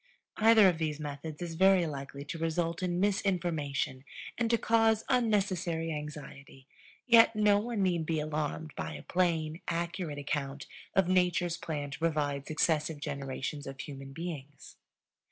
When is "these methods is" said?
0.79-1.53